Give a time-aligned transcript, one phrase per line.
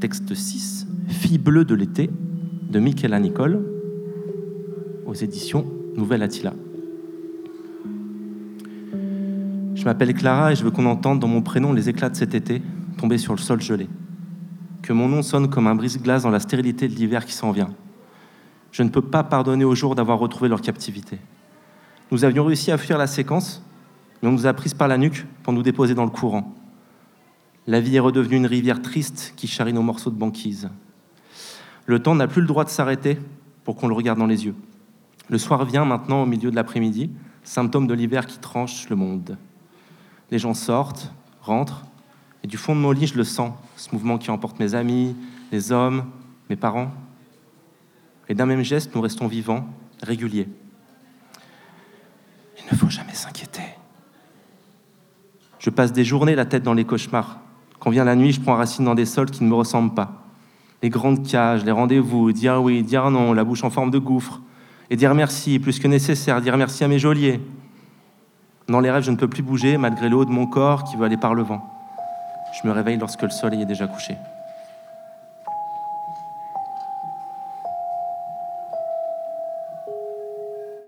[0.00, 2.08] Texte 6, Fille bleue de l'été,
[2.70, 3.62] de Michaela Nicole,
[5.04, 6.54] aux éditions Nouvelle Attila.
[9.74, 12.34] Je m'appelle Clara et je veux qu'on entende dans mon prénom les éclats de cet
[12.34, 12.62] été
[12.96, 13.90] tomber sur le sol gelé.
[14.80, 17.68] Que mon nom sonne comme un brise-glace dans la stérilité de l'hiver qui s'en vient.
[18.72, 21.18] Je ne peux pas pardonner aux jours d'avoir retrouvé leur captivité.
[22.10, 23.62] Nous avions réussi à fuir la séquence,
[24.22, 26.54] mais on nous a prises par la nuque pour nous déposer dans le courant.
[27.70, 30.68] La vie est redevenue une rivière triste qui charrie nos morceaux de banquise.
[31.86, 33.16] Le temps n'a plus le droit de s'arrêter
[33.62, 34.56] pour qu'on le regarde dans les yeux.
[35.28, 37.12] Le soir vient maintenant au milieu de l'après-midi,
[37.44, 39.38] symptôme de l'hiver qui tranche le monde.
[40.32, 41.84] Les gens sortent, rentrent,
[42.42, 45.14] et du fond de mon lit, je le sens, ce mouvement qui emporte mes amis,
[45.52, 46.06] les hommes,
[46.48, 46.90] mes parents.
[48.28, 49.64] Et d'un même geste, nous restons vivants,
[50.02, 50.48] réguliers.
[52.58, 53.62] Il ne faut jamais s'inquiéter.
[55.60, 57.38] Je passe des journées la tête dans les cauchemars.
[57.80, 60.12] Quand vient la nuit, je prends racine dans des sols qui ne me ressemblent pas.
[60.82, 64.40] Les grandes cages, les rendez-vous, dire oui, dire non, la bouche en forme de gouffre,
[64.90, 67.40] et dire merci, plus que nécessaire, dire merci à mes geôliers.
[68.68, 71.04] Dans les rêves, je ne peux plus bouger malgré l'eau de mon corps qui veut
[71.04, 71.68] aller par le vent.
[72.62, 74.14] Je me réveille lorsque le soleil est déjà couché.